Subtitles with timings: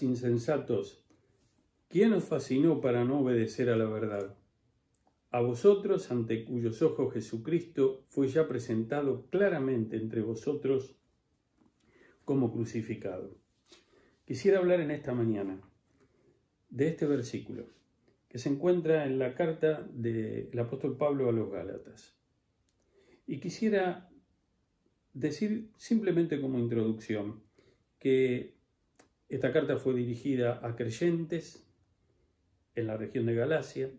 [0.00, 1.04] Insensatos,
[1.88, 4.36] ¿quién os fascinó para no obedecer a la verdad?
[5.30, 10.94] A vosotros, ante cuyos ojos Jesucristo fue ya presentado claramente entre vosotros
[12.24, 13.36] como crucificado.
[14.24, 15.60] Quisiera hablar en esta mañana
[16.70, 17.66] de este versículo
[18.28, 22.14] que se encuentra en la carta del apóstol Pablo a los Gálatas.
[23.26, 24.10] Y quisiera
[25.12, 27.42] decir simplemente como introducción
[27.98, 28.54] que
[29.34, 31.66] esta carta fue dirigida a creyentes
[32.74, 33.90] en la región de Galacia,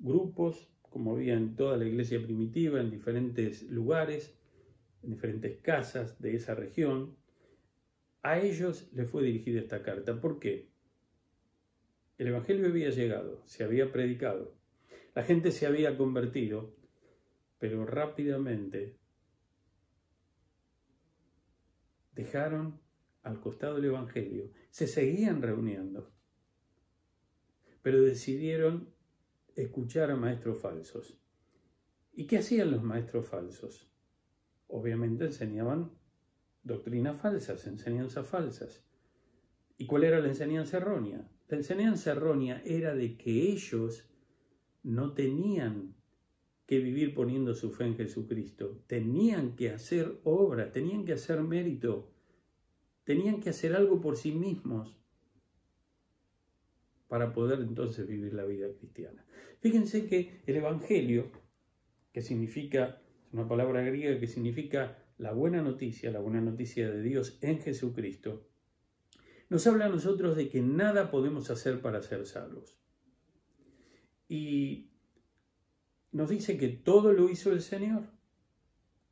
[0.00, 4.36] grupos, como había en toda la iglesia primitiva, en diferentes lugares,
[5.04, 7.16] en diferentes casas de esa región.
[8.22, 10.20] A ellos les fue dirigida esta carta.
[10.20, 10.72] ¿Por qué?
[12.18, 14.56] El Evangelio había llegado, se había predicado,
[15.14, 16.74] la gente se había convertido,
[17.60, 18.96] pero rápidamente
[22.16, 22.81] dejaron
[23.22, 26.12] al costado del Evangelio, se seguían reuniendo,
[27.82, 28.88] pero decidieron
[29.54, 31.18] escuchar a maestros falsos.
[32.12, 33.90] ¿Y qué hacían los maestros falsos?
[34.68, 35.92] Obviamente enseñaban
[36.62, 38.84] doctrinas falsas, enseñanzas falsas.
[39.78, 41.28] ¿Y cuál era la enseñanza errónea?
[41.48, 44.08] La enseñanza errónea era de que ellos
[44.82, 45.94] no tenían
[46.66, 52.11] que vivir poniendo su fe en Jesucristo, tenían que hacer obra, tenían que hacer mérito,
[53.04, 54.96] tenían que hacer algo por sí mismos
[57.08, 59.24] para poder entonces vivir la vida cristiana.
[59.60, 61.30] Fíjense que el Evangelio,
[62.12, 67.02] que significa, es una palabra griega que significa la buena noticia, la buena noticia de
[67.02, 68.48] Dios en Jesucristo,
[69.50, 72.78] nos habla a nosotros de que nada podemos hacer para ser salvos.
[74.26, 74.90] Y
[76.12, 78.04] nos dice que todo lo hizo el Señor.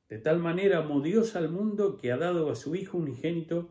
[0.09, 3.69] De tal manera amó Dios al mundo que ha dado a su Hijo unigénito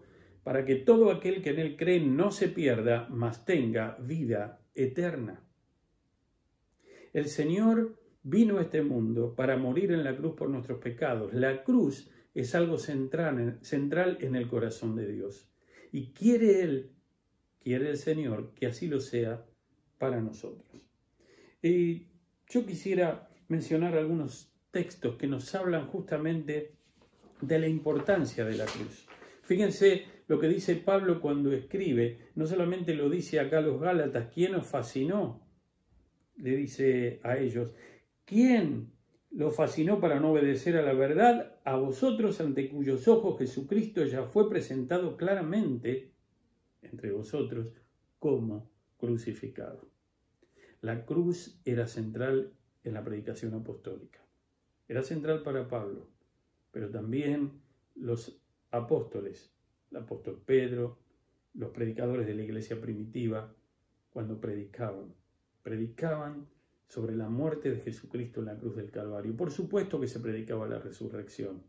[0.49, 5.43] para que todo aquel que en él cree no se pierda, mas tenga vida eterna.
[7.13, 11.35] El Señor vino a este mundo para morir en la cruz por nuestros pecados.
[11.35, 15.47] La cruz es algo central, central en el corazón de Dios.
[15.91, 16.93] Y quiere Él,
[17.59, 19.45] quiere el Señor, que así lo sea
[19.99, 20.81] para nosotros.
[21.61, 22.07] Y
[22.47, 26.73] yo quisiera mencionar algunos textos que nos hablan justamente
[27.39, 29.05] de la importancia de la cruz.
[29.43, 34.29] Fíjense lo que dice Pablo cuando escribe, no solamente lo dice acá a los Gálatas,
[34.31, 35.41] ¿quién os fascinó?
[36.37, 37.73] Le dice a ellos,
[38.25, 38.93] ¿quién
[39.31, 44.23] lo fascinó para no obedecer a la verdad, a vosotros ante cuyos ojos Jesucristo ya
[44.23, 46.13] fue presentado claramente
[46.83, 47.73] entre vosotros
[48.19, 49.89] como crucificado.
[50.81, 52.53] La cruz era central
[52.83, 54.23] en la predicación apostólica.
[54.87, 56.07] Era central para Pablo,
[56.71, 57.61] pero también
[57.95, 59.51] los apóstoles,
[59.91, 60.97] el apóstol Pedro,
[61.53, 63.53] los predicadores de la iglesia primitiva,
[64.11, 65.13] cuando predicaban,
[65.63, 66.47] predicaban
[66.87, 69.35] sobre la muerte de Jesucristo en la cruz del Calvario.
[69.35, 71.63] Por supuesto que se predicaba la resurrección,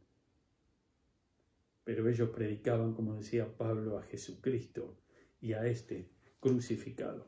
[1.84, 4.96] pero ellos predicaban, como decía Pablo, a Jesucristo
[5.40, 6.08] y a este
[6.40, 7.26] crucificado.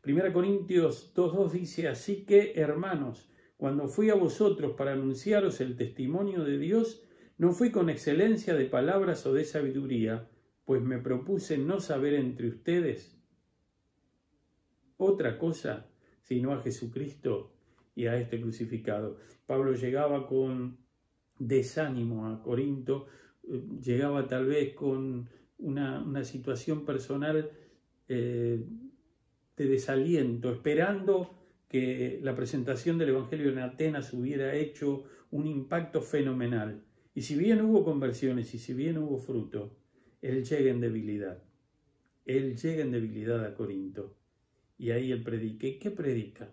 [0.00, 6.44] Primera Corintios 2.2 dice, así que, hermanos, cuando fui a vosotros para anunciaros el testimonio
[6.44, 7.02] de Dios,
[7.38, 10.28] no fui con excelencia de palabras o de sabiduría,
[10.64, 13.16] pues me propuse no saber entre ustedes
[14.96, 15.88] otra cosa
[16.24, 17.52] sino a Jesucristo
[17.94, 19.18] y a este crucificado.
[19.46, 20.78] Pablo llegaba con
[21.38, 23.06] desánimo a Corinto,
[23.46, 25.28] eh, llegaba tal vez con
[25.58, 27.50] una, situación personal
[28.08, 28.64] eh,
[29.56, 36.83] de desaliento, esperando que la presentación del Evangelio en Atenas hubiera hecho un impacto fenomenal.
[37.14, 39.76] Y si bien hubo conversiones y si bien hubo fruto,
[40.20, 41.42] él llega en debilidad.
[42.24, 44.16] Él llega en debilidad a Corinto.
[44.78, 45.66] Y ahí él predica.
[45.66, 46.52] ¿Y qué predica?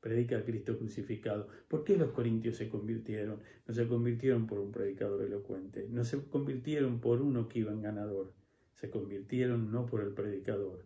[0.00, 1.48] Predica a Cristo crucificado.
[1.68, 3.40] ¿Por qué los corintios se convirtieron?
[3.66, 7.80] No se convirtieron por un predicador elocuente, no se convirtieron por uno que iba en
[7.80, 8.34] ganador,
[8.74, 10.84] se convirtieron no por el predicador,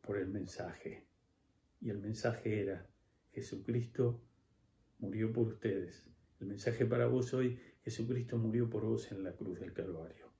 [0.00, 1.04] por el mensaje.
[1.80, 2.88] Y el mensaje era,
[3.32, 4.20] Jesucristo
[4.98, 6.15] murió por ustedes.
[6.40, 10.30] El mensaje para vos hoy, Jesucristo murió por vos en la cruz del Calvario.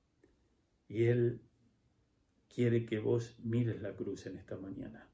[0.88, 1.40] Y Él
[2.52, 5.08] quiere que vos mires la cruz en esta mañana,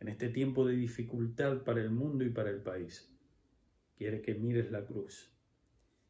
[0.00, 3.10] en este tiempo de dificultad para el mundo y para el país.
[3.96, 5.32] Quiere que mires la cruz.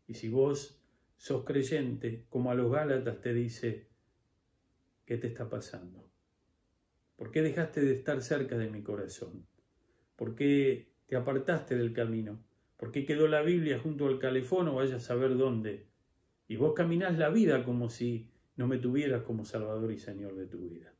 [0.06, 0.82] Y si vos
[1.16, 3.86] sos creyente, como a los Gálatas te dice,
[5.06, 6.08] ¿qué te está pasando?
[7.16, 9.46] ¿Por qué dejaste de estar cerca de mi corazón?
[10.16, 12.47] ¿Por qué te apartaste del camino?
[12.78, 15.88] ¿Por qué quedó la Biblia junto al calefón o vayas a saber dónde?
[16.46, 20.46] Y vos caminás la vida como si no me tuvieras como Salvador y Señor de
[20.46, 20.94] tu vida.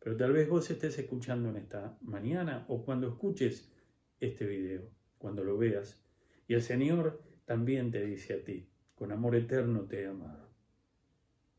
[0.00, 3.72] Pero tal vez vos estés escuchando en esta mañana o cuando escuches
[4.18, 6.02] este video, cuando lo veas,
[6.48, 10.50] y el Señor también te dice a ti, con amor eterno te he amado.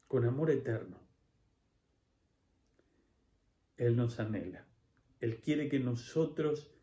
[0.08, 1.00] Con amor eterno.
[3.78, 4.66] Él nos anhela.
[5.22, 6.77] Él quiere que nosotros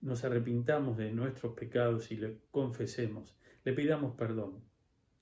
[0.00, 4.62] nos arrepintamos de nuestros pecados y le confesemos, le pidamos perdón.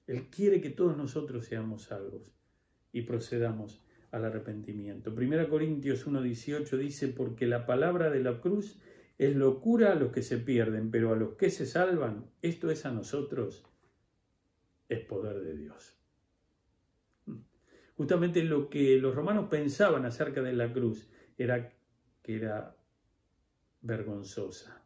[0.07, 2.33] Él quiere que todos nosotros seamos salvos
[2.93, 5.11] y procedamos al arrepentimiento.
[5.11, 8.79] 1 Corintios 1.18 dice, porque la palabra de la cruz
[9.19, 12.85] es locura a los que se pierden, pero a los que se salvan, esto es
[12.87, 13.65] a nosotros,
[14.89, 15.99] es poder de Dios.
[17.97, 21.09] Justamente lo que los romanos pensaban acerca de la cruz
[21.39, 21.73] era
[22.23, 22.76] que era
[23.87, 24.83] vergonzosa.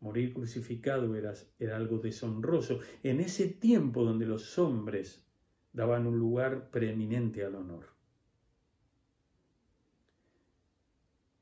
[0.00, 2.80] Morir crucificado era, era algo deshonroso.
[3.02, 5.24] En ese tiempo donde los hombres
[5.72, 7.86] daban un lugar preeminente al honor.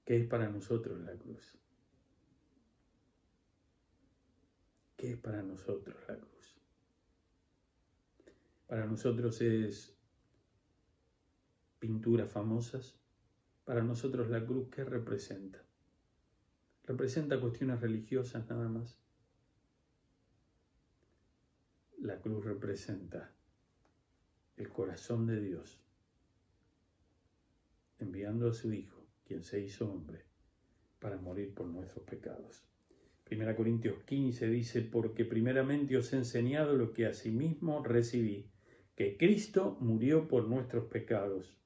[0.05, 1.57] ¿Qué es para nosotros la cruz?
[4.97, 6.57] ¿Qué es para nosotros la cruz?
[8.67, 9.97] Para nosotros es
[11.79, 12.97] pinturas famosas.
[13.65, 15.65] Para nosotros la cruz, ¿qué representa?
[16.91, 18.99] Representa cuestiones religiosas nada más.
[22.01, 23.31] La cruz representa
[24.57, 25.81] el corazón de Dios
[28.01, 30.25] enviando a su Hijo quien se hizo hombre,
[30.99, 32.67] para morir por nuestros pecados.
[33.23, 38.51] Primera Corintios 15 dice, porque primeramente os he enseñado lo que asimismo recibí,
[38.97, 41.57] que Cristo murió por nuestros pecados,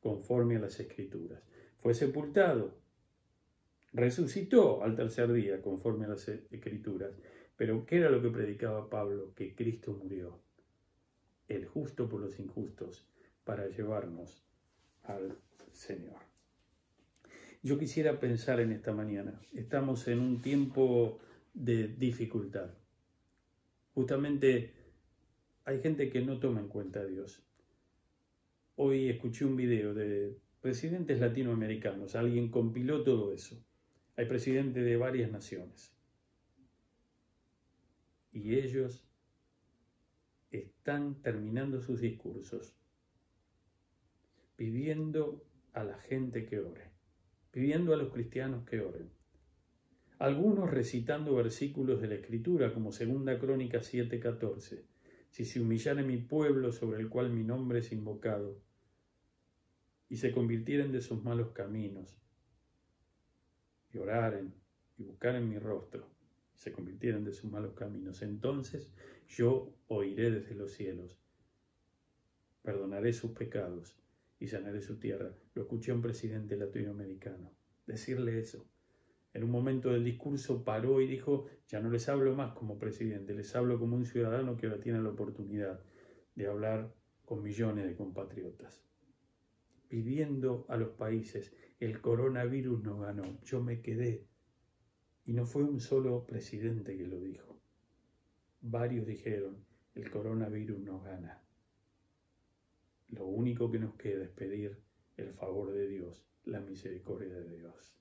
[0.00, 1.42] conforme a las Escrituras.
[1.82, 2.81] Fue sepultado,
[3.92, 7.12] resucitó al tercer día, conforme a las Escrituras.
[7.56, 9.34] Pero ¿qué era lo que predicaba Pablo?
[9.34, 10.40] Que Cristo murió,
[11.48, 13.06] el justo por los injustos,
[13.44, 14.44] para llevarnos
[15.02, 15.38] al
[15.72, 16.20] Señor.
[17.62, 19.40] Yo quisiera pensar en esta mañana.
[19.52, 21.20] Estamos en un tiempo
[21.54, 22.70] de dificultad.
[23.94, 24.72] Justamente
[25.64, 27.44] hay gente que no toma en cuenta a Dios.
[28.74, 32.16] Hoy escuché un video de presidentes latinoamericanos.
[32.16, 33.62] Alguien compiló todo eso.
[34.16, 35.94] Hay presidentes de varias naciones.
[38.32, 39.04] Y ellos
[40.50, 42.74] están terminando sus discursos
[44.56, 46.92] pidiendo a la gente que ore
[47.52, 49.10] pidiendo a los cristianos que oren.
[50.18, 54.84] Algunos recitando versículos de la Escritura, como segunda Crónica 7:14.
[55.28, 58.58] Si se humillare mi pueblo sobre el cual mi nombre es invocado,
[60.08, 62.21] y se convirtieren de sus malos caminos,
[63.92, 64.54] y oraren,
[64.98, 66.06] y buscaren mi rostro,
[66.54, 68.92] se convirtieren de sus malos caminos, entonces
[69.28, 71.18] yo oiré desde los cielos,
[72.62, 73.96] perdonaré sus pecados
[74.38, 75.34] y sanaré su tierra.
[75.54, 77.52] Lo escuché a un presidente latinoamericano
[77.86, 78.66] decirle eso.
[79.34, 83.34] En un momento del discurso paró y dijo, ya no les hablo más como presidente,
[83.34, 85.80] les hablo como un ciudadano que ahora tiene la oportunidad
[86.34, 88.84] de hablar con millones de compatriotas.
[89.88, 91.54] Pidiendo a los países,
[91.84, 94.24] el coronavirus no ganó, yo me quedé.
[95.24, 97.60] Y no fue un solo presidente que lo dijo.
[98.60, 99.64] Varios dijeron,
[99.96, 101.42] el coronavirus no gana.
[103.08, 104.80] Lo único que nos queda es pedir
[105.16, 107.96] el favor de Dios, la misericordia de Dios.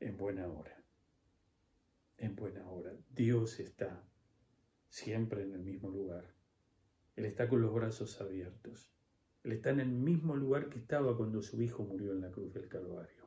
[0.00, 0.82] En buena hora,
[2.16, 2.96] en buena hora.
[3.10, 4.02] Dios está
[4.88, 6.32] siempre en el mismo lugar.
[7.16, 8.93] Él está con los brazos abiertos.
[9.44, 12.52] Él está en el mismo lugar que estaba cuando su hijo murió en la cruz
[12.54, 13.24] del Calvario.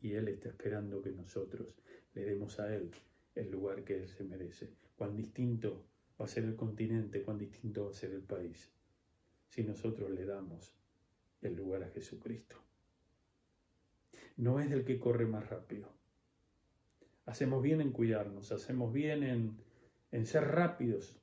[0.00, 1.74] Y Él está esperando que nosotros
[2.14, 2.92] le demos a Él
[3.34, 4.70] el lugar que Él se merece.
[4.96, 5.84] Cuán distinto
[6.20, 8.70] va a ser el continente, cuán distinto va a ser el país,
[9.48, 10.72] si nosotros le damos
[11.42, 12.56] el lugar a Jesucristo.
[14.36, 15.88] No es del que corre más rápido.
[17.24, 19.56] Hacemos bien en cuidarnos, hacemos bien en,
[20.12, 21.20] en ser rápidos.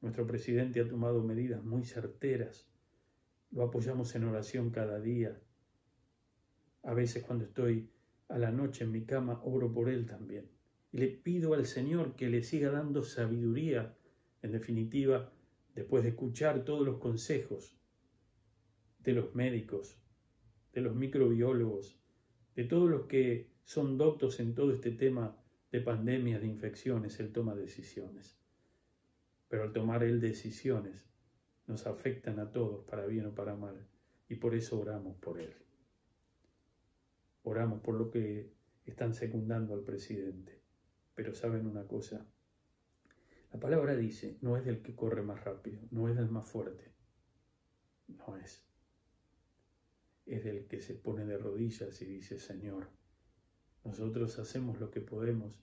[0.00, 2.68] Nuestro presidente ha tomado medidas muy certeras.
[3.50, 5.40] Lo apoyamos en oración cada día.
[6.84, 7.90] A veces cuando estoy
[8.28, 10.48] a la noche en mi cama, oro por él también.
[10.92, 13.96] Y le pido al Señor que le siga dando sabiduría,
[14.42, 15.32] en definitiva,
[15.74, 17.76] después de escuchar todos los consejos
[19.00, 20.00] de los médicos,
[20.72, 21.98] de los microbiólogos,
[22.54, 25.36] de todos los que son doctos en todo este tema
[25.72, 28.37] de pandemias, de infecciones, Él toma decisiones.
[29.48, 31.08] Pero al tomar Él decisiones,
[31.66, 33.86] nos afectan a todos, para bien o para mal,
[34.28, 35.54] y por eso oramos por Él.
[37.42, 38.52] Oramos por lo que
[38.84, 40.60] están secundando al presidente.
[41.14, 42.26] Pero saben una cosa,
[43.52, 46.92] La palabra dice, no es del que corre más rápido, no es del más fuerte,
[48.06, 48.62] no es.
[50.26, 52.90] Es del que se pone de rodillas y dice, Señor,
[53.84, 55.58] nosotros hacemos lo que podemos,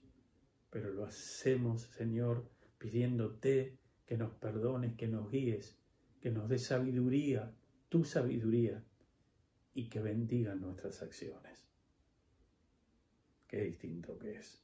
[0.68, 2.50] pero lo hacemos, Señor,
[2.86, 3.76] pidiéndote
[4.06, 5.76] que nos perdones, que nos guíes,
[6.20, 7.52] que nos dé sabiduría,
[7.88, 8.80] tu sabiduría,
[9.74, 11.66] y que bendiga nuestras acciones.
[13.48, 14.62] Qué distinto que es.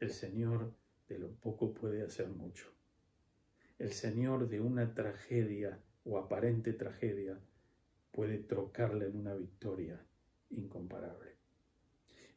[0.00, 0.74] El Señor
[1.08, 2.66] de lo poco puede hacer mucho.
[3.78, 7.38] El Señor de una tragedia o aparente tragedia
[8.10, 10.04] puede trocarla en una victoria
[10.50, 11.30] incomparable.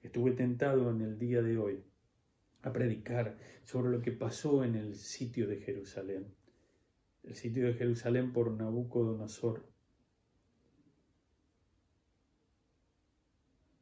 [0.04, 1.84] Estuve tentado en el día de hoy
[2.66, 6.34] a predicar sobre lo que pasó en el sitio de Jerusalén.
[7.24, 9.64] El sitio de Jerusalén por Nabucodonosor.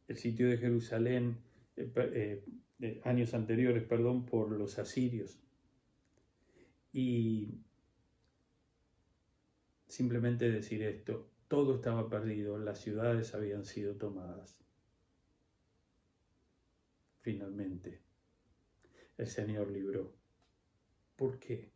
[0.10, 1.38] El sitio de Jerusalén,
[1.78, 2.44] eh,
[2.82, 5.40] eh, años anteriores, perdón, por los asirios.
[6.92, 7.62] Y
[9.88, 14.58] simplemente decir esto, todo estaba perdido, las ciudades habían sido tomadas.
[17.22, 18.02] Finalmente,
[19.18, 20.14] el Señor libró.
[21.16, 21.72] ¿Por qué?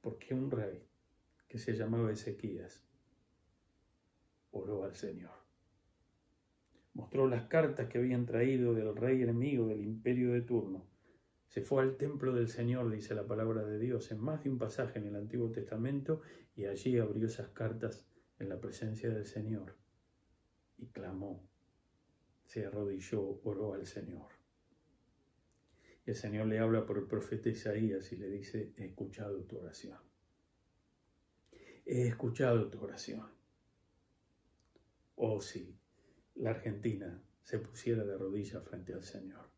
[0.00, 0.86] Porque un rey
[1.48, 2.84] que se llamaba Ezequías
[4.50, 5.32] oró al Señor.
[6.94, 10.86] Mostró las cartas que habían traído del rey enemigo del imperio de turno.
[11.46, 14.58] Se fue al templo del Señor, dice la palabra de Dios, en más de un
[14.58, 16.20] pasaje en el Antiguo Testamento,
[16.56, 18.06] y allí abrió esas cartas
[18.38, 19.76] en la presencia del Señor
[20.78, 21.48] y clamó,
[22.44, 24.37] se arrodilló, oró al Señor.
[26.08, 29.98] El Señor le habla por el profeta Isaías y le dice, he escuchado tu oración.
[31.84, 33.26] He escuchado tu oración.
[35.16, 35.76] Oh sí,
[36.36, 39.50] la Argentina se pusiera de rodillas frente al Señor.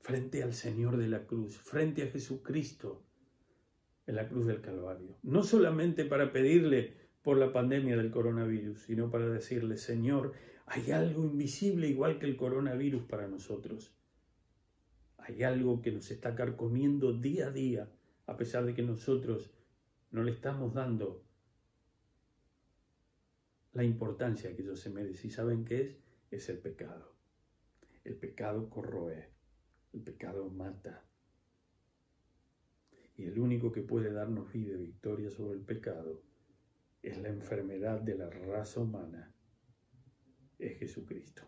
[0.00, 3.04] Frente al Señor de la cruz, frente a Jesucristo
[4.08, 5.18] en la cruz del Calvario.
[5.22, 10.32] No solamente para pedirle por la pandemia del coronavirus, sino para decirle, Señor,
[10.66, 13.94] hay algo invisible igual que el coronavirus para nosotros.
[15.28, 17.92] Hay algo que nos está carcomiendo día a día,
[18.26, 19.52] a pesar de que nosotros
[20.10, 21.22] no le estamos dando
[23.74, 25.26] la importancia que ellos se merece.
[25.26, 25.98] ¿Y saben qué es?
[26.30, 27.14] Es el pecado.
[28.04, 29.28] El pecado corroe,
[29.92, 31.04] el pecado mata.
[33.14, 36.22] Y el único que puede darnos vida y victoria sobre el pecado
[37.02, 39.34] es la enfermedad de la raza humana,
[40.58, 41.42] es Jesucristo.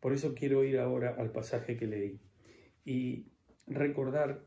[0.00, 2.20] Por eso quiero ir ahora al pasaje que leí
[2.84, 3.26] y
[3.66, 4.44] recordar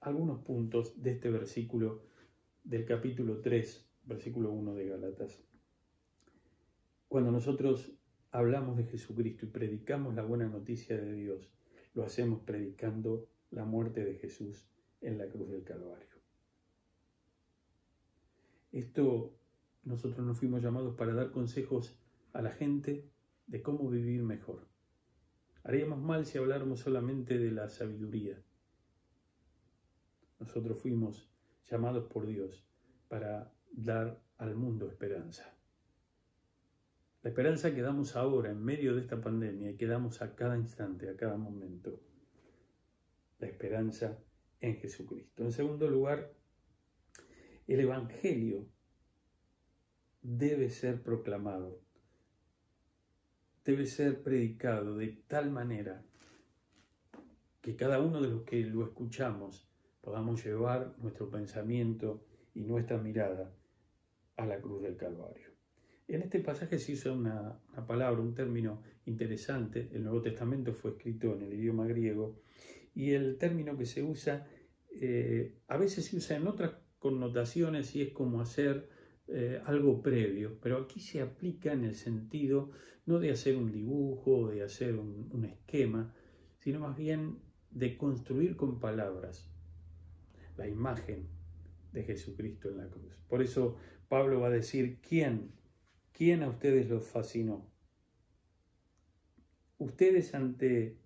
[0.00, 2.02] algunos puntos de este versículo
[2.64, 5.42] del capítulo 3, versículo 1 de Galatas.
[7.08, 7.92] Cuando nosotros
[8.30, 11.52] hablamos de Jesucristo y predicamos la buena noticia de Dios,
[11.94, 14.68] lo hacemos predicando la muerte de Jesús
[15.00, 16.06] en la cruz del Calvario.
[18.72, 19.34] Esto
[19.84, 21.98] nosotros nos fuimos llamados para dar consejos
[22.34, 23.08] a la gente
[23.46, 24.67] de cómo vivir mejor.
[25.68, 28.42] Haríamos mal si habláramos solamente de la sabiduría.
[30.40, 31.30] Nosotros fuimos
[31.70, 32.66] llamados por Dios
[33.06, 35.54] para dar al mundo esperanza.
[37.22, 40.56] La esperanza que damos ahora en medio de esta pandemia y que damos a cada
[40.56, 42.00] instante, a cada momento.
[43.38, 44.18] La esperanza
[44.60, 45.44] en Jesucristo.
[45.44, 46.32] En segundo lugar,
[47.66, 48.66] el Evangelio
[50.22, 51.82] debe ser proclamado,
[53.68, 56.02] debe ser predicado de tal manera
[57.60, 59.68] que cada uno de los que lo escuchamos
[60.00, 63.52] podamos llevar nuestro pensamiento y nuestra mirada
[64.38, 65.50] a la cruz del Calvario.
[66.06, 69.90] En este pasaje se usa una, palabra, un término interesante.
[69.92, 72.40] El Nuevo Testamento fue escrito en el idioma griego
[72.94, 74.48] y el término que se usa
[74.98, 78.88] eh, a veces se usa en otras connotaciones y es como hacer
[79.30, 82.70] eh, algo previo, pero aquí se aplica en el sentido
[83.04, 86.14] no de hacer un dibujo, de hacer un, esquema,
[86.58, 87.38] sino más bien
[87.70, 89.50] de construir con palabras
[90.56, 91.28] la imagen
[91.92, 93.18] de Jesucristo en la cruz.
[93.28, 93.76] Por eso
[94.08, 95.52] Pablo va a decir, ¿quién?
[96.12, 97.70] ¿Quién a ustedes los fascinó?
[99.76, 100.96] Ustedes ante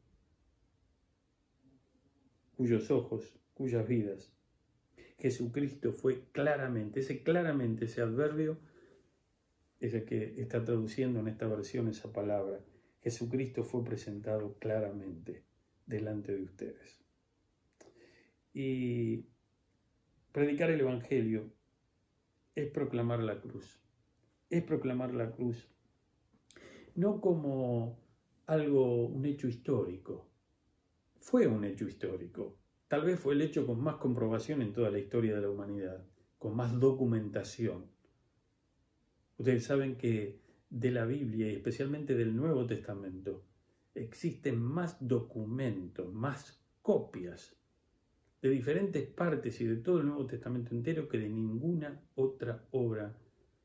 [2.56, 4.32] cuyos ojos, cuyas vidas
[5.22, 8.58] Jesucristo fue claramente, ese claramente, ese adverbio
[9.78, 12.58] es el que está traduciendo en esta versión esa palabra.
[13.02, 15.44] Jesucristo fue presentado claramente
[15.86, 17.00] delante de ustedes.
[18.52, 19.26] Y
[20.32, 21.52] predicar el Evangelio
[22.56, 23.80] es proclamar la cruz,
[24.50, 25.68] es proclamar la cruz,
[26.96, 27.96] no como
[28.46, 30.28] algo, un hecho histórico,
[31.20, 32.58] fue un hecho histórico,
[32.92, 36.04] Tal vez fue el hecho con más comprobación en toda la historia de la humanidad,
[36.38, 37.86] con más documentación.
[39.38, 43.44] Ustedes saben que de la Biblia y especialmente del Nuevo Testamento
[43.94, 47.56] existen más documentos, más copias
[48.42, 53.16] de diferentes partes y de todo el Nuevo Testamento entero que de ninguna otra obra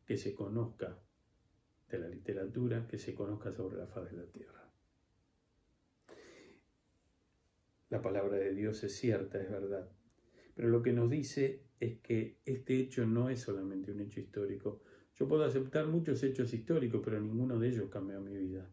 [0.06, 0.98] que se conozca
[1.90, 4.67] de la literatura que se conozca sobre la faz de la tierra.
[7.90, 9.90] La palabra de Dios es cierta, es verdad,
[10.54, 14.82] pero lo que nos dice es que este hecho no es solamente un hecho histórico.
[15.16, 18.70] Yo puedo aceptar muchos hechos históricos, pero ninguno de ellos cambió mi vida.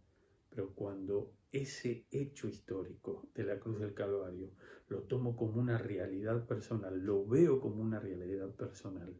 [0.50, 4.50] Pero cuando ese hecho histórico de la cruz del Calvario
[4.88, 9.14] lo tomo como una realidad personal, lo veo como una realidad personal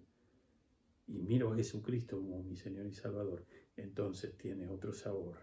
[1.07, 3.45] y miro a Jesucristo como mi Señor y Salvador,
[3.77, 5.37] entonces tiene otro sabor,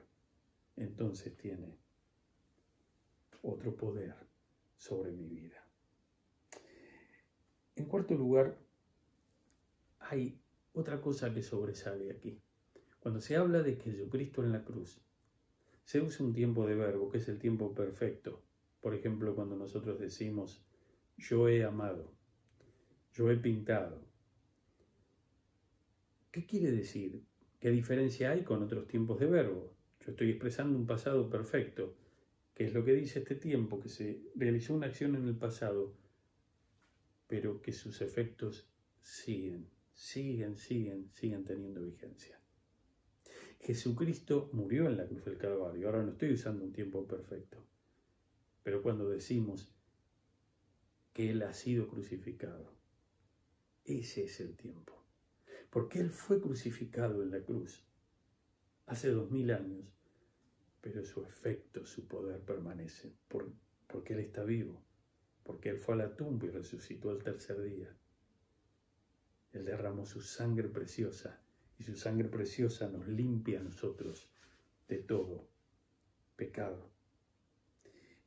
[0.75, 1.77] entonces tiene
[3.43, 4.30] otro poder
[4.81, 5.63] sobre mi vida.
[7.75, 8.57] En cuarto lugar,
[9.99, 10.41] hay
[10.73, 12.41] otra cosa que sobresale aquí.
[12.99, 14.99] Cuando se habla de Jesucristo en la cruz,
[15.83, 18.41] se usa un tiempo de verbo, que es el tiempo perfecto.
[18.81, 20.65] Por ejemplo, cuando nosotros decimos,
[21.15, 22.11] yo he amado,
[23.13, 24.03] yo he pintado.
[26.31, 27.23] ¿Qué quiere decir?
[27.59, 29.75] ¿Qué diferencia hay con otros tiempos de verbo?
[29.99, 31.95] Yo estoy expresando un pasado perfecto,
[32.65, 35.93] es lo que dice este tiempo, que se realizó una acción en el pasado,
[37.27, 38.67] pero que sus efectos
[39.01, 42.39] siguen, siguen, siguen, siguen teniendo vigencia.
[43.61, 45.87] Jesucristo murió en la cruz del Calvario.
[45.87, 47.63] Ahora no estoy usando un tiempo perfecto.
[48.63, 49.73] Pero cuando decimos
[51.13, 52.73] que Él ha sido crucificado,
[53.85, 55.03] ese es el tiempo.
[55.69, 57.83] Porque Él fue crucificado en la cruz
[58.87, 59.85] hace dos mil años,
[60.81, 63.13] pero su efecto, su poder permanece,
[63.87, 64.83] porque Él está vivo,
[65.43, 67.95] porque Él fue a la tumba y resucitó al tercer día.
[69.53, 71.39] Él derramó su sangre preciosa
[71.77, 74.29] y su sangre preciosa nos limpia a nosotros
[74.87, 75.47] de todo
[76.35, 76.89] pecado.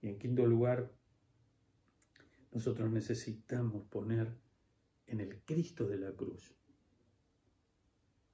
[0.01, 0.93] Y en quinto lugar,
[2.53, 4.33] nosotros necesitamos poner
[5.07, 6.55] en el Cristo de la cruz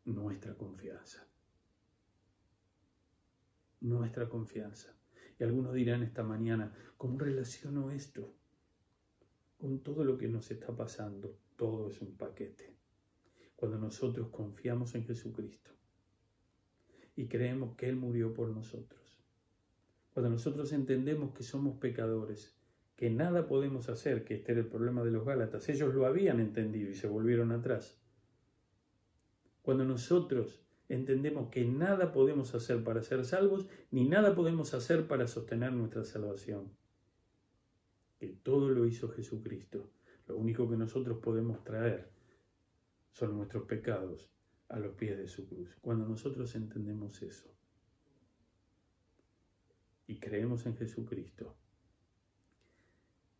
[0.04, 1.29] nuestra confianza.
[3.80, 4.94] Nuestra confianza.
[5.38, 8.34] Y algunos dirán esta mañana, ¿cómo relaciono esto
[9.58, 11.38] con todo lo que nos está pasando?
[11.56, 12.80] Todo es un paquete
[13.60, 15.70] cuando nosotros confiamos en Jesucristo
[17.14, 19.22] y creemos que Él murió por nosotros.
[20.14, 22.56] Cuando nosotros entendemos que somos pecadores,
[22.96, 26.40] que nada podemos hacer, que este era el problema de los Gálatas, ellos lo habían
[26.40, 28.00] entendido y se volvieron atrás.
[29.60, 35.28] Cuando nosotros entendemos que nada podemos hacer para ser salvos, ni nada podemos hacer para
[35.28, 36.68] sostener nuestra salvación,
[38.18, 39.88] que todo lo hizo Jesucristo,
[40.26, 42.10] lo único que nosotros podemos traer
[43.12, 44.28] son nuestros pecados
[44.68, 45.76] a los pies de su cruz.
[45.80, 47.48] Cuando nosotros entendemos eso
[50.08, 51.54] y creemos en Jesucristo,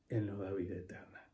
[0.08, 1.28] Él nos da vida eterna.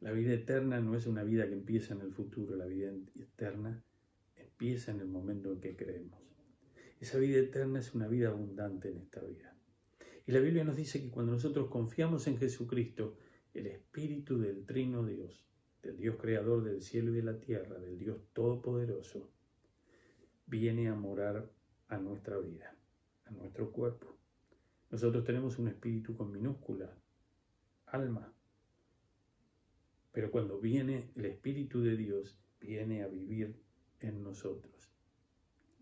[0.00, 3.82] La vida eterna no es una vida que empieza en el futuro, la vida eterna
[4.62, 6.20] empieza en el momento en que creemos.
[7.00, 9.56] Esa vida eterna es una vida abundante en esta vida.
[10.24, 13.18] Y la Biblia nos dice que cuando nosotros confiamos en Jesucristo,
[13.54, 15.44] el Espíritu del Trino Dios
[15.82, 19.28] del Dios creador del cielo y de la tierra, del Dios todopoderoso,
[20.46, 21.50] viene a morar
[21.88, 22.76] a nuestra vida,
[23.24, 24.16] a nuestro cuerpo.
[24.92, 26.96] Nosotros tenemos un espíritu con minúscula,
[27.86, 28.32] alma.
[30.12, 33.60] Pero cuando viene el Espíritu de Dios, viene a vivir
[34.02, 34.90] en nosotros.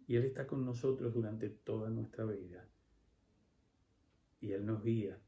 [0.06, 2.66] Y Él está con nosotros durante toda nuestra vida.
[4.40, 5.18] Y Él nos guía,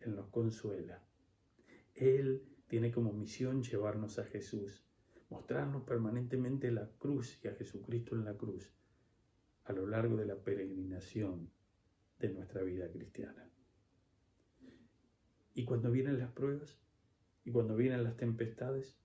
[0.00, 1.02] Él nos consuela.
[1.94, 4.84] Él tiene como misión llevarnos a Jesús,
[5.30, 8.72] mostrarnos permanentemente la cruz y a Jesucristo en la cruz
[9.64, 11.50] a lo largo de la peregrinación
[12.18, 13.48] de nuestra vida cristiana.
[15.54, 16.78] Y cuando vienen las pruebas,
[17.44, 18.96] y cuando vienen las tempestades,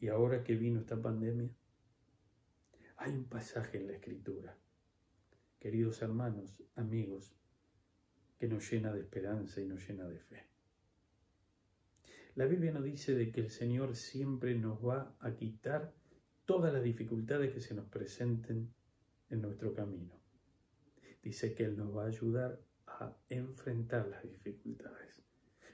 [0.00, 1.50] y ahora que vino esta pandemia,
[2.96, 4.56] hay un pasaje en la Escritura,
[5.58, 7.34] queridos hermanos, amigos,
[8.38, 10.46] que nos llena de esperanza y nos llena de fe.
[12.36, 15.92] La Biblia nos dice de que el Señor siempre nos va a quitar
[16.44, 18.72] todas las dificultades que se nos presenten
[19.30, 20.20] en nuestro camino.
[21.22, 25.22] Dice que Él nos va a ayudar a enfrentar las dificultades.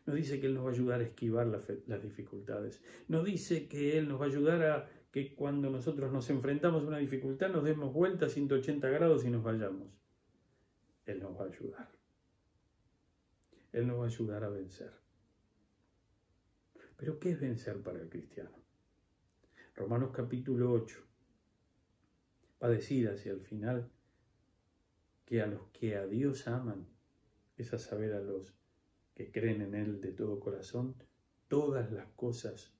[0.06, 2.83] No dice que Él nos va a ayudar a esquivar las dificultades.
[3.09, 6.86] No dice que Él nos va a ayudar a que cuando nosotros nos enfrentamos a
[6.86, 9.88] una dificultad nos demos vuelta a 180 grados y nos vayamos.
[11.06, 11.90] Él nos va a ayudar.
[13.72, 14.92] Él nos va a ayudar a vencer
[16.96, 18.50] Pero ¿qué es vencer para el cristiano?
[19.74, 20.98] Romanos capítulo 8
[22.62, 23.90] va a decir hacia el final
[25.24, 26.86] que a los que a Dios aman,
[27.56, 28.52] es a saber a los
[29.14, 30.96] que creen en Él de todo corazón,
[31.48, 32.72] todas las cosas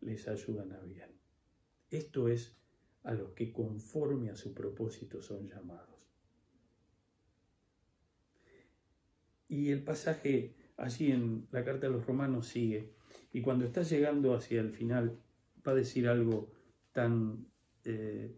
[0.00, 1.19] les ayudan a bien.
[1.90, 2.56] Esto es
[3.04, 5.88] a los que conforme a su propósito son llamados.
[9.48, 12.92] Y el pasaje allí en la carta de los romanos sigue,
[13.32, 15.18] y cuando está llegando hacia el final,
[15.66, 16.52] va a decir algo
[16.92, 17.46] tan,
[17.84, 18.34] eh,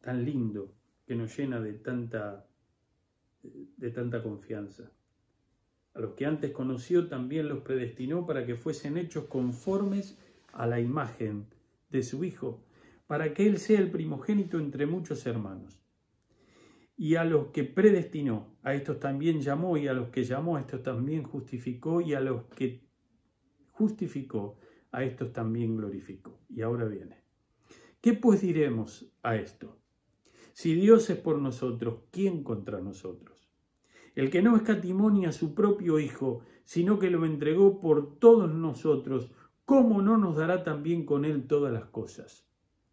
[0.00, 0.74] tan lindo,
[1.06, 2.46] que nos llena de tanta,
[3.42, 4.90] de tanta confianza.
[5.94, 10.18] A los que antes conoció también los predestinó para que fuesen hechos conformes
[10.52, 11.46] a la imagen
[11.90, 12.62] de su Hijo,
[13.12, 15.78] para que Él sea el primogénito entre muchos hermanos.
[16.96, 20.60] Y a los que predestinó, a estos también llamó, y a los que llamó, a
[20.60, 22.88] estos también justificó, y a los que
[23.70, 24.56] justificó,
[24.92, 26.40] a estos también glorificó.
[26.48, 27.22] Y ahora viene.
[28.00, 29.76] ¿Qué pues diremos a esto?
[30.54, 33.52] Si Dios es por nosotros, ¿quién contra nosotros?
[34.14, 39.30] El que no escatimonia a su propio Hijo, sino que lo entregó por todos nosotros,
[39.66, 42.48] ¿cómo no nos dará también con él todas las cosas?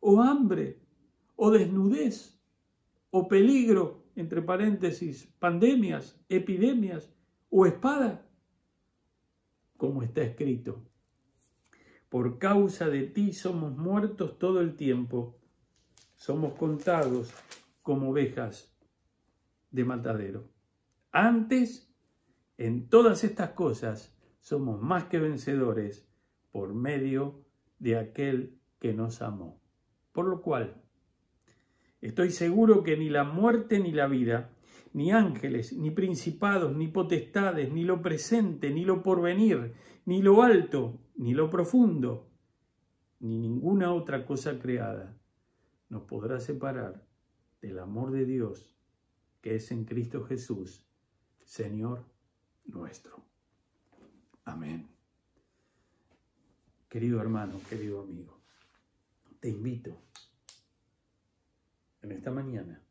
[0.00, 0.80] ¿O hambre?
[1.36, 2.38] ¿O desnudez?
[3.10, 4.04] ¿O peligro?
[4.16, 7.12] Entre paréntesis, pandemias, epidemias
[7.50, 8.28] o espada
[9.78, 10.84] como está escrito.
[12.10, 15.38] Por causa de ti somos muertos todo el tiempo,
[16.16, 17.32] somos contados
[17.82, 18.74] como ovejas
[19.70, 20.50] de matadero.
[21.12, 21.90] Antes,
[22.58, 26.06] en todas estas cosas, somos más que vencedores
[26.50, 27.44] por medio
[27.78, 29.60] de aquel que nos amó.
[30.18, 30.82] Por lo cual,
[32.00, 34.50] estoy seguro que ni la muerte ni la vida,
[34.92, 39.74] ni ángeles, ni principados, ni potestades, ni lo presente, ni lo porvenir,
[40.06, 42.32] ni lo alto, ni lo profundo,
[43.20, 45.16] ni ninguna otra cosa creada
[45.88, 47.06] nos podrá separar
[47.62, 48.74] del amor de Dios
[49.40, 50.84] que es en Cristo Jesús,
[51.44, 52.04] Señor
[52.64, 53.24] nuestro.
[54.44, 54.88] Amén.
[56.88, 58.40] Querido hermano, querido amigo,
[59.40, 60.07] te invito
[62.02, 62.82] en esta mañana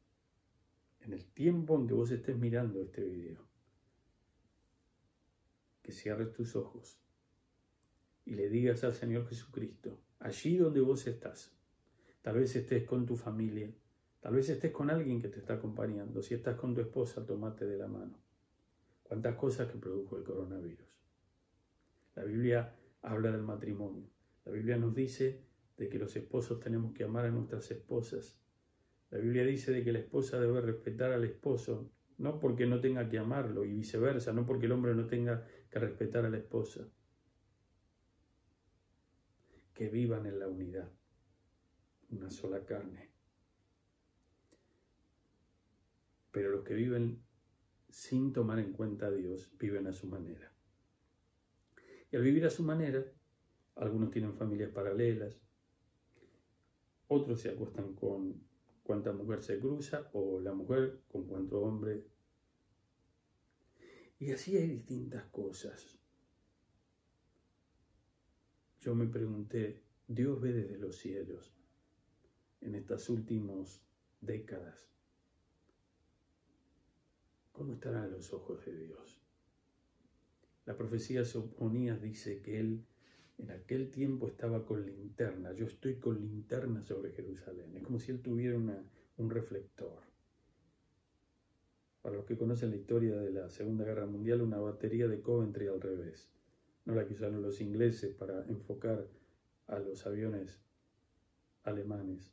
[1.07, 3.39] en el tiempo que vos estés mirando este video,
[5.81, 6.99] que cierres tus ojos
[8.25, 11.55] y le digas al Señor Jesucristo, allí donde vos estás,
[12.21, 13.73] tal vez estés con tu familia,
[14.19, 17.65] tal vez estés con alguien que te está acompañando, si estás con tu esposa, tomate
[17.65, 18.19] de la mano.
[19.03, 20.85] Cuántas cosas que produjo el coronavirus.
[22.15, 24.09] La Biblia habla del matrimonio.
[24.43, 25.45] La Biblia nos dice
[25.77, 28.37] de que los esposos tenemos que amar a nuestras esposas
[29.09, 33.07] la Biblia dice de que la esposa debe respetar al esposo, no porque no tenga
[33.07, 36.89] que amarlo y viceversa, no porque el hombre no tenga que respetar a la esposa.
[39.73, 40.91] Que vivan en la unidad,
[42.09, 43.11] una sola carne.
[46.31, 47.23] Pero los que viven
[47.89, 50.51] sin tomar en cuenta a Dios viven a su manera.
[52.11, 53.05] Y al vivir a su manera,
[53.75, 55.39] algunos tienen familias paralelas,
[57.07, 58.46] otros se acuestan con
[58.87, 62.05] cuánta mujer se cruza o la mujer con cuánto hombre.
[64.17, 65.99] Y así hay distintas cosas.
[68.79, 71.53] Yo me pregunté, Dios ve desde los cielos
[72.61, 73.81] en estas últimas
[74.21, 74.79] décadas.
[77.51, 79.19] ¿Cómo estarán los ojos de Dios?
[80.65, 82.85] La profecía Soponías dice que Él
[83.37, 85.53] en aquel tiempo estaba con linterna.
[85.53, 87.75] Yo estoy con linterna sobre Jerusalén.
[87.75, 90.01] Es como si él tuviera un reflector.
[92.01, 95.67] Para los que conocen la historia de la Segunda Guerra Mundial, una batería de Coventry
[95.67, 96.29] al revés.
[96.85, 99.07] No la que usaron los ingleses para enfocar
[99.67, 100.61] a los aviones
[101.63, 102.31] alemanes,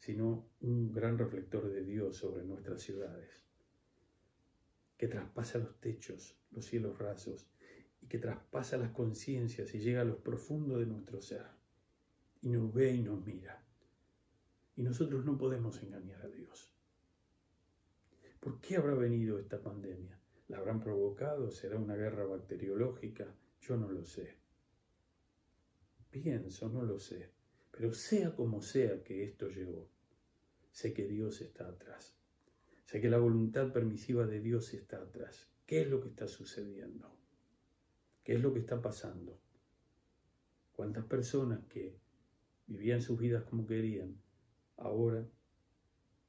[0.00, 3.44] sino un gran reflector de Dios sobre nuestras ciudades,
[4.96, 7.49] que traspasa los techos, los cielos rasos
[8.10, 11.46] que traspasa las conciencias y llega a los profundos de nuestro ser
[12.42, 13.62] y nos ve y nos mira.
[14.74, 16.74] Y nosotros no podemos engañar a Dios.
[18.40, 20.18] ¿Por qué habrá venido esta pandemia?
[20.48, 21.52] ¿La habrán provocado?
[21.52, 23.32] ¿Será una guerra bacteriológica?
[23.60, 24.36] Yo no lo sé.
[26.10, 27.30] pienso, no lo sé,
[27.70, 29.88] pero sea como sea que esto llegó,
[30.72, 32.16] sé que Dios está atrás.
[32.86, 35.48] Sé que la voluntad permisiva de Dios está atrás.
[35.64, 37.19] ¿Qué es lo que está sucediendo?
[38.24, 39.38] ¿Qué es lo que está pasando?
[40.72, 41.98] ¿Cuántas personas que
[42.66, 44.20] vivían sus vidas como querían,
[44.76, 45.26] ahora,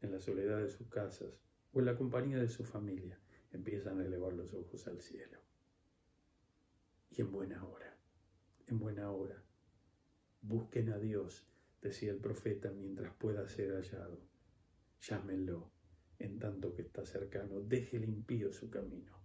[0.01, 1.39] en la soledad de sus casas
[1.73, 3.19] o en la compañía de su familia,
[3.51, 5.39] empiezan a elevar los ojos al cielo?
[7.11, 7.97] Y en buena hora,
[8.67, 9.43] en buena hora,
[10.41, 11.45] busquen a Dios,
[11.81, 14.19] decía el profeta, mientras pueda ser hallado.
[15.01, 15.71] Llámenlo
[16.19, 17.59] en tanto que está cercano.
[17.61, 19.20] Deje el impío su camino,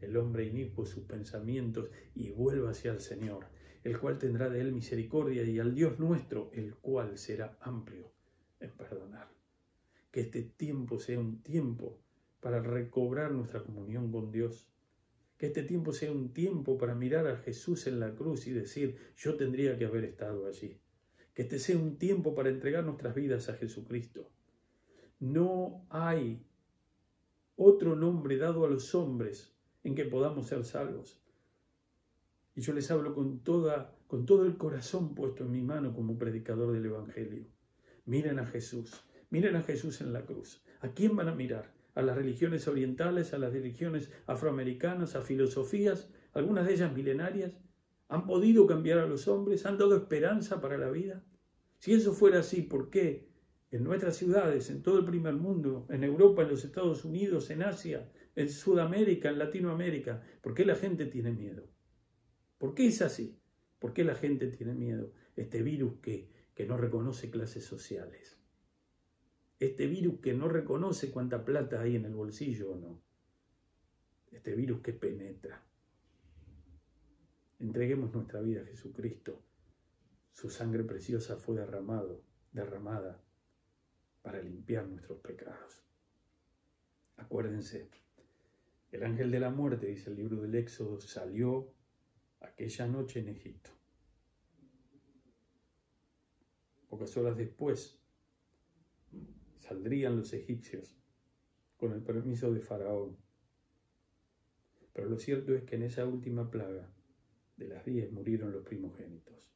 [0.00, 3.46] el hombre inicuo sus pensamientos y vuelva hacia el Señor,
[3.84, 8.10] el cual tendrá de él misericordia y al Dios nuestro, el cual será amplio
[8.60, 9.28] en perdonar.
[10.10, 11.98] Que este tiempo sea un tiempo
[12.40, 14.70] para recobrar nuestra comunión con Dios.
[15.36, 18.96] Que este tiempo sea un tiempo para mirar a Jesús en la cruz y decir,
[19.16, 20.80] yo tendría que haber estado allí.
[21.34, 24.30] Que este sea un tiempo para entregar nuestras vidas a Jesucristo
[25.20, 26.44] no hay
[27.56, 29.52] otro nombre dado a los hombres
[29.84, 31.20] en que podamos ser salvos.
[32.54, 36.18] Y yo les hablo con, toda, con todo el corazón puesto en mi mano como
[36.18, 37.46] predicador del Evangelio.
[38.04, 40.62] Miren a Jesús, miren a Jesús en la cruz.
[40.80, 41.72] ¿A quién van a mirar?
[41.94, 47.52] ¿A las religiones orientales, a las religiones afroamericanas, a filosofías, algunas de ellas milenarias?
[48.08, 49.66] ¿Han podido cambiar a los hombres?
[49.66, 51.22] ¿Han dado esperanza para la vida?
[51.78, 53.28] Si eso fuera así, ¿por qué
[53.70, 57.62] en nuestras ciudades, en todo el primer mundo, en Europa, en los Estados Unidos, en
[57.62, 60.22] Asia, en Sudamérica, en Latinoamérica.
[60.40, 61.68] ¿Por qué la gente tiene miedo?
[62.56, 63.38] ¿Por qué es así?
[63.78, 65.12] ¿Por qué la gente tiene miedo?
[65.36, 68.38] Este virus que, que no reconoce clases sociales.
[69.60, 73.02] Este virus que no reconoce cuánta plata hay en el bolsillo o no.
[74.30, 75.62] Este virus que penetra.
[77.58, 79.42] Entreguemos nuestra vida a Jesucristo.
[80.32, 83.20] Su sangre preciosa fue derramado, derramada
[84.22, 85.84] para limpiar nuestros pecados.
[87.16, 87.90] Acuérdense,
[88.90, 91.72] el ángel de la muerte, dice el libro del Éxodo, salió
[92.40, 93.70] aquella noche en Egipto.
[96.88, 98.00] Pocas horas después
[99.58, 100.96] saldrían los egipcios
[101.76, 103.16] con el permiso de Faraón.
[104.92, 106.90] Pero lo cierto es que en esa última plaga
[107.56, 109.50] de las diez murieron los primogénitos.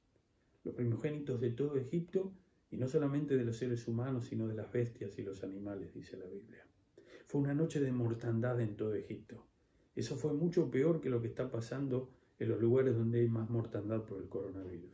[0.63, 2.35] Los primogénitos de todo Egipto
[2.73, 6.17] y no solamente de los seres humanos, sino de las bestias y los animales, dice
[6.17, 6.67] la Biblia.
[7.27, 9.47] Fue una noche de mortandad en todo Egipto.
[9.95, 13.51] Eso fue mucho peor que lo que está pasando en los lugares donde hay más
[13.51, 14.91] mortandad por el coronavirus.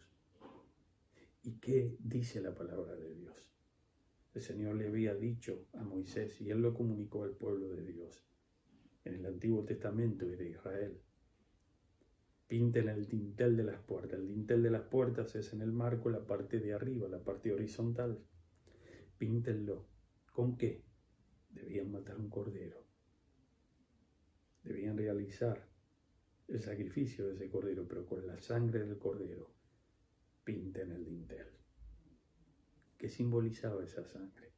[1.45, 3.49] ¿Y qué dice la palabra de Dios?
[4.35, 8.25] El Señor le había dicho a Moisés y él lo comunicó al pueblo de Dios
[9.05, 11.01] en el Antiguo Testamento y de Israel.
[12.49, 14.19] Pinten el dintel de las puertas.
[14.19, 17.53] El dintel de las puertas es en el marco la parte de arriba, la parte
[17.53, 18.19] horizontal.
[19.19, 19.87] Píntenlo.
[20.33, 20.83] ¿Con qué?
[21.51, 22.83] Debían matar un cordero.
[24.63, 25.69] Debían realizar
[26.49, 29.51] el sacrificio de ese cordero, pero con la sangre del cordero
[30.43, 31.47] pinten el dintel.
[32.97, 34.55] ¿Qué simbolizaba esa sangre?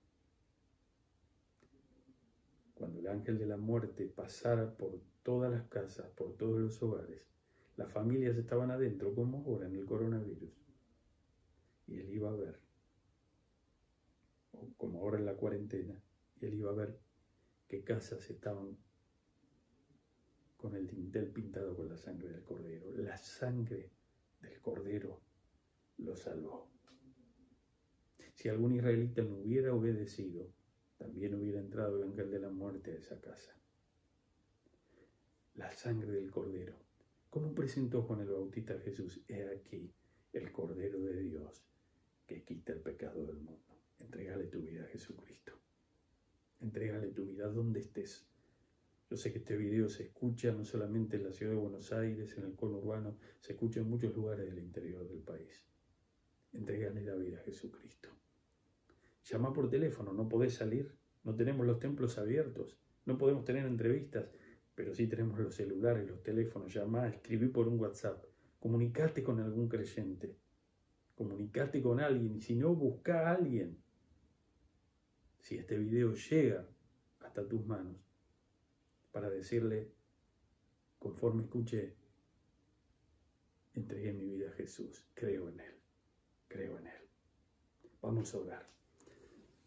[2.75, 7.30] Cuando el ángel de la muerte pasara por todas las casas, por todos los hogares,
[7.81, 10.53] las familias estaban adentro, como ahora en el coronavirus.
[11.87, 12.61] Y él iba a ver,
[14.77, 15.99] como ahora en la cuarentena,
[16.39, 16.99] y él iba a ver
[17.69, 18.77] qué casas estaban
[20.59, 22.93] con el dintel pintado con la sangre del cordero.
[22.99, 23.91] La sangre
[24.43, 25.23] del cordero
[25.97, 26.69] lo salvó.
[28.35, 30.53] Si algún israelita no hubiera obedecido,
[30.99, 33.59] también hubiera entrado el ángel de la muerte a esa casa.
[35.55, 36.90] La sangre del cordero
[37.31, 39.23] ¿Cómo presentó Juan el Bautista a Jesús?
[39.29, 39.95] He aquí
[40.33, 41.65] el Cordero de Dios
[42.27, 43.79] que quita el pecado del mundo.
[44.01, 45.53] Entrégale tu vida a Jesucristo.
[46.59, 48.27] Entrégale tu vida donde estés.
[49.09, 52.37] Yo sé que este video se escucha no solamente en la ciudad de Buenos Aires,
[52.37, 55.65] en el conurbano, se escucha en muchos lugares del interior del país.
[56.53, 58.09] Entrégale la vida a Jesucristo.
[59.23, 64.33] Llama por teléfono, no podés salir, no tenemos los templos abiertos, no podemos tener entrevistas,
[64.81, 68.25] pero sí tenemos los celulares, los teléfonos, llamá, escribí por un WhatsApp,
[68.59, 70.39] comunicate con algún creyente,
[71.15, 73.77] comunicate con alguien, y si no, busca a alguien.
[75.39, 76.67] Si este video llega
[77.21, 77.95] hasta tus manos,
[79.13, 79.93] para decirle,
[80.99, 81.95] conforme escuché,
[83.75, 85.75] entregué mi vida a Jesús, creo en Él,
[86.49, 87.03] creo en Él.
[88.01, 88.67] Vamos a orar.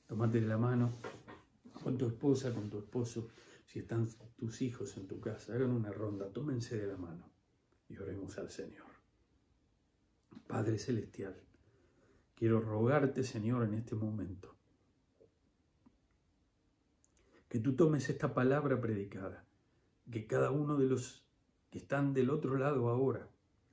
[0.08, 0.98] Tomate de la mano
[1.84, 3.30] con tu esposa, con tu esposo.
[3.74, 7.28] Si están tus hijos en tu casa, hagan una ronda, tómense de la mano
[7.90, 8.86] y oremos al Señor.
[10.46, 11.36] Padre Celestial,
[12.36, 14.56] quiero rogarte, Señor, en este momento,
[17.50, 19.44] que tú tomes esta palabra predicada,
[20.12, 21.26] que cada uno de los
[21.72, 23.28] que están del otro lado ahora,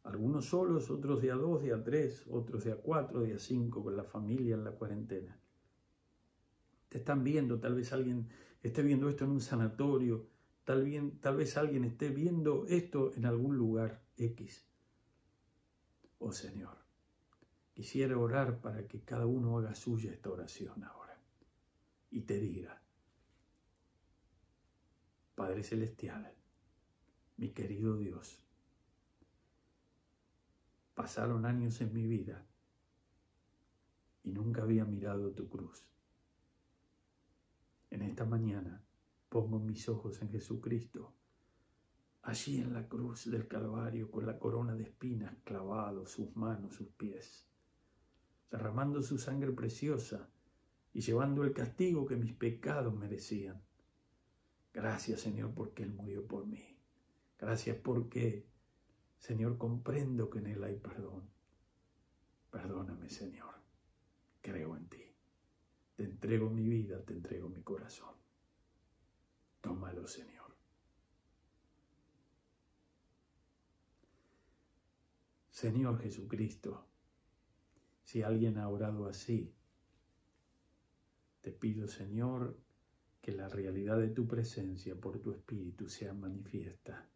[0.05, 3.39] algunos solos, otros de a dos, de a tres, otros de a cuatro, de a
[3.39, 5.39] cinco, con la familia en la cuarentena.
[6.89, 8.31] Te están viendo, tal vez alguien
[8.63, 10.27] esté viendo esto en un sanatorio,
[10.65, 14.65] tal, bien, tal vez alguien esté viendo esto en algún lugar X.
[16.19, 16.77] Oh Señor,
[17.73, 21.19] quisiera orar para que cada uno haga suya esta oración ahora
[22.11, 22.81] y te diga,
[25.35, 26.31] Padre Celestial,
[27.39, 28.43] mi querido Dios,
[30.95, 32.45] pasaron años en mi vida
[34.23, 35.87] y nunca había mirado tu cruz.
[37.91, 38.85] En esta mañana
[39.29, 41.13] pongo mis ojos en Jesucristo,
[42.23, 46.89] allí en la cruz del Calvario con la corona de espinas clavado, sus manos, sus
[46.91, 47.47] pies,
[48.49, 50.29] derramando su sangre preciosa
[50.93, 53.61] y llevando el castigo que mis pecados merecían.
[54.73, 56.79] Gracias Señor porque Él murió por mí.
[57.39, 58.47] Gracias porque,
[59.19, 61.29] Señor, comprendo que en Él hay perdón.
[62.51, 63.55] Perdóname Señor,
[64.43, 65.00] creo en ti.
[66.01, 68.15] Te entrego mi vida, te entrego mi corazón.
[69.61, 70.57] Tómalo, Señor.
[75.51, 76.87] Señor Jesucristo,
[78.03, 79.55] si alguien ha orado así,
[81.43, 82.59] te pido, Señor,
[83.21, 87.07] que la realidad de tu presencia por tu Espíritu sea manifiesta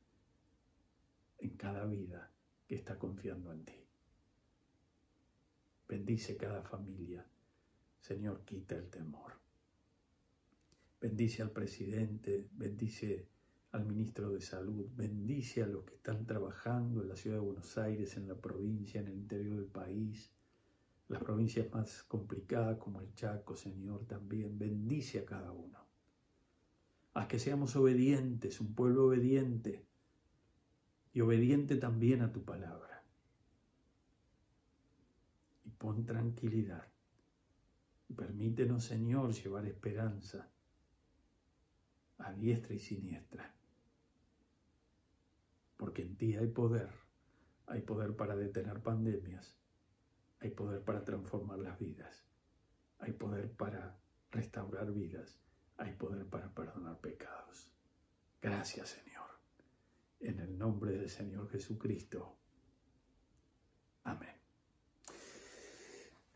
[1.38, 2.30] en cada vida
[2.66, 3.86] que está confiando en ti.
[5.88, 7.26] Bendice cada familia.
[8.04, 9.32] Señor, quita el temor.
[11.00, 13.30] Bendice al presidente, bendice
[13.72, 17.78] al ministro de Salud, bendice a los que están trabajando en la ciudad de Buenos
[17.78, 20.30] Aires, en la provincia, en el interior del país,
[21.08, 24.58] las provincias más complicadas como el Chaco, Señor, también.
[24.58, 25.78] Bendice a cada uno.
[27.14, 29.86] Haz que seamos obedientes, un pueblo obediente
[31.14, 33.02] y obediente también a tu palabra.
[35.64, 36.93] Y pon tranquilidad.
[38.14, 40.48] Permítenos, Señor, llevar esperanza
[42.18, 43.54] a diestra y siniestra.
[45.76, 46.90] Porque en ti hay poder.
[47.66, 49.56] Hay poder para detener pandemias.
[50.40, 52.24] Hay poder para transformar las vidas.
[52.98, 53.98] Hay poder para
[54.30, 55.40] restaurar vidas.
[55.76, 57.72] Hay poder para perdonar pecados.
[58.40, 59.28] Gracias, Señor.
[60.20, 62.36] En el nombre del Señor Jesucristo.
[64.04, 64.34] Amén.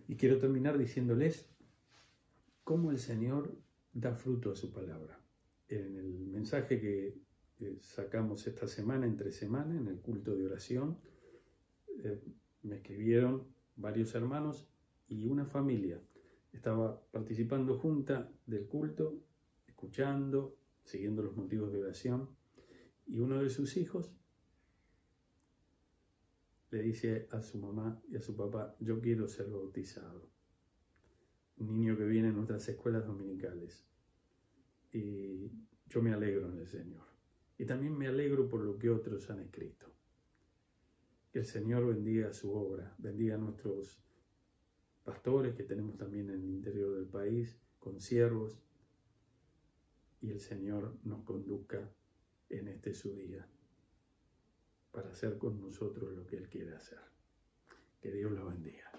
[0.08, 1.48] Y quiero terminar diciéndoles
[2.68, 3.56] cómo el Señor
[3.94, 5.18] da fruto a su palabra
[5.68, 7.16] en el mensaje que
[7.80, 10.98] sacamos esta semana, entre semana, en el culto de oración,
[12.04, 12.22] eh,
[12.64, 14.68] me escribieron varios hermanos
[15.08, 15.98] y una familia.
[16.52, 19.18] Estaba participando junta del culto,
[19.66, 22.28] escuchando, siguiendo los motivos de oración,
[23.06, 24.12] y uno de sus hijos
[26.70, 30.37] le dice a su mamá y a su papá, yo quiero ser bautizado.
[31.58, 33.84] Niño que viene en nuestras escuelas dominicales
[34.92, 35.50] y
[35.86, 37.02] yo me alegro en el Señor.
[37.58, 39.86] Y también me alegro por lo que otros han escrito.
[41.32, 44.00] Que el Señor bendiga su obra, bendiga a nuestros
[45.04, 48.62] pastores que tenemos también en el interior del país, con siervos,
[50.20, 51.90] y el Señor nos conduzca
[52.48, 53.46] en este su día
[54.90, 56.98] para hacer con nosotros lo que Él quiere hacer.
[58.00, 58.90] Que Dios lo bendiga.